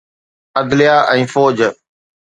عدليه 0.61 0.95
۽ 1.19 1.23
فوج. 1.35 1.57